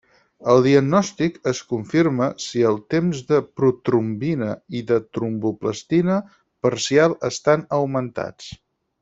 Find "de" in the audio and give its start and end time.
3.33-3.39, 4.93-4.99